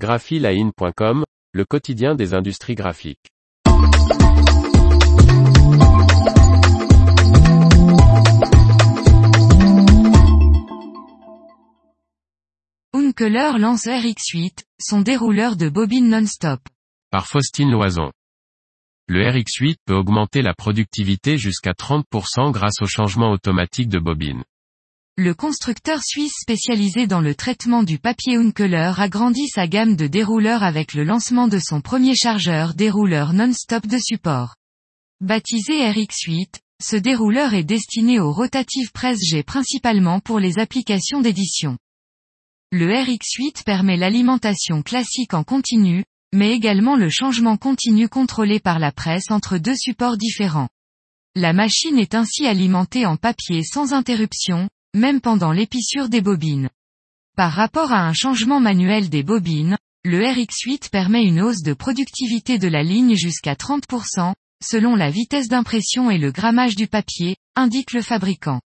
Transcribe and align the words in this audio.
graphiline.com, 0.00 1.24
le 1.52 1.64
quotidien 1.66 2.14
des 2.14 2.32
industries 2.32 2.74
graphiques. 2.74 3.28
Unkeler 12.94 13.58
lance 13.58 13.84
RX8, 13.84 14.62
son 14.80 15.02
dérouleur 15.02 15.56
de 15.56 15.68
bobines 15.68 16.08
non-stop. 16.08 16.60
Par 17.10 17.26
Faustine 17.26 17.70
Loison. 17.70 18.10
Le 19.06 19.30
RX8 19.30 19.76
peut 19.84 19.94
augmenter 19.94 20.40
la 20.40 20.54
productivité 20.54 21.36
jusqu'à 21.36 21.72
30% 21.72 22.52
grâce 22.52 22.80
au 22.80 22.86
changement 22.86 23.32
automatique 23.32 23.90
de 23.90 23.98
bobine. 23.98 24.44
Le 25.16 25.34
constructeur 25.34 26.02
suisse 26.02 26.32
spécialisé 26.40 27.06
dans 27.06 27.20
le 27.20 27.34
traitement 27.34 27.82
du 27.82 27.98
papier 27.98 28.36
Unkeler 28.36 28.92
agrandit 28.96 29.48
sa 29.48 29.66
gamme 29.66 29.96
de 29.96 30.06
dérouleurs 30.06 30.62
avec 30.62 30.94
le 30.94 31.04
lancement 31.04 31.48
de 31.48 31.58
son 31.58 31.80
premier 31.80 32.14
chargeur 32.14 32.74
dérouleur 32.74 33.32
non-stop 33.32 33.86
de 33.86 33.98
support. 33.98 34.56
Baptisé 35.20 35.74
RX8, 35.74 36.60
ce 36.82 36.96
dérouleur 36.96 37.52
est 37.52 37.64
destiné 37.64 38.18
aux 38.18 38.32
rotatives 38.32 38.92
presse 38.92 39.20
G 39.22 39.42
principalement 39.42 40.20
pour 40.20 40.38
les 40.38 40.58
applications 40.58 41.20
d'édition. 41.20 41.76
Le 42.72 42.86
RX8 42.86 43.64
permet 43.64 43.98
l'alimentation 43.98 44.80
classique 44.80 45.34
en 45.34 45.44
continu, 45.44 46.04
mais 46.32 46.52
également 46.52 46.96
le 46.96 47.10
changement 47.10 47.56
continu 47.56 48.08
contrôlé 48.08 48.60
par 48.60 48.78
la 48.78 48.92
presse 48.92 49.30
entre 49.30 49.58
deux 49.58 49.76
supports 49.76 50.16
différents. 50.16 50.68
La 51.34 51.52
machine 51.52 51.98
est 51.98 52.14
ainsi 52.14 52.46
alimentée 52.46 53.04
en 53.04 53.16
papier 53.16 53.62
sans 53.64 53.92
interruption, 53.92 54.68
même 54.94 55.20
pendant 55.20 55.52
l'épissure 55.52 56.08
des 56.08 56.20
bobines. 56.20 56.68
Par 57.36 57.52
rapport 57.52 57.92
à 57.92 58.06
un 58.06 58.12
changement 58.12 58.60
manuel 58.60 59.08
des 59.08 59.22
bobines, 59.22 59.78
le 60.04 60.20
RX8 60.20 60.90
permet 60.90 61.24
une 61.24 61.40
hausse 61.40 61.62
de 61.62 61.74
productivité 61.74 62.58
de 62.58 62.68
la 62.68 62.82
ligne 62.82 63.14
jusqu'à 63.14 63.54
30%, 63.54 64.34
selon 64.62 64.96
la 64.96 65.10
vitesse 65.10 65.48
d'impression 65.48 66.10
et 66.10 66.18
le 66.18 66.32
grammage 66.32 66.76
du 66.76 66.86
papier, 66.86 67.36
indique 67.54 67.92
le 67.92 68.02
fabricant. 68.02 68.60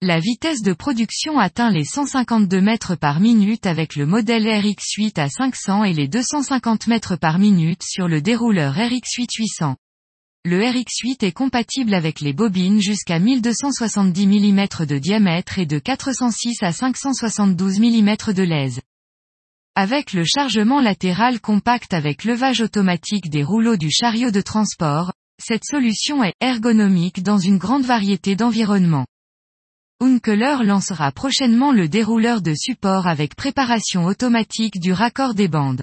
La 0.00 0.20
vitesse 0.20 0.62
de 0.62 0.72
production 0.72 1.38
atteint 1.38 1.70
les 1.70 1.84
152 1.84 2.60
mètres 2.60 2.94
par 2.94 3.18
minute 3.18 3.66
avec 3.66 3.96
le 3.96 4.06
modèle 4.06 4.46
RX8 4.46 5.18
à 5.18 5.28
500 5.28 5.84
et 5.84 5.92
les 5.92 6.06
250 6.06 6.86
mètres 6.86 7.16
par 7.16 7.38
minute 7.38 7.82
sur 7.82 8.06
le 8.06 8.22
dérouleur 8.22 8.74
RX8 8.74 9.26
800. 9.36 9.76
Le 10.50 10.62
RX8 10.62 11.26
est 11.26 11.32
compatible 11.32 11.92
avec 11.92 12.22
les 12.22 12.32
bobines 12.32 12.80
jusqu'à 12.80 13.18
1270 13.18 14.26
mm 14.26 14.86
de 14.86 14.96
diamètre 14.96 15.58
et 15.58 15.66
de 15.66 15.78
406 15.78 16.62
à 16.62 16.72
572 16.72 17.78
mm 17.78 18.16
de 18.32 18.42
lèse. 18.44 18.80
Avec 19.74 20.14
le 20.14 20.24
chargement 20.24 20.80
latéral 20.80 21.42
compact 21.42 21.92
avec 21.92 22.24
levage 22.24 22.62
automatique 22.62 23.28
des 23.28 23.44
rouleaux 23.44 23.76
du 23.76 23.90
chariot 23.90 24.30
de 24.30 24.40
transport, 24.40 25.12
cette 25.38 25.66
solution 25.66 26.24
est 26.24 26.32
ergonomique 26.40 27.22
dans 27.22 27.36
une 27.36 27.58
grande 27.58 27.84
variété 27.84 28.34
d'environnements. 28.34 29.06
Unkeler 30.00 30.64
lancera 30.64 31.12
prochainement 31.12 31.72
le 31.72 31.90
dérouleur 31.90 32.40
de 32.40 32.54
support 32.54 33.06
avec 33.06 33.36
préparation 33.36 34.06
automatique 34.06 34.80
du 34.80 34.94
raccord 34.94 35.34
des 35.34 35.48
bandes. 35.48 35.82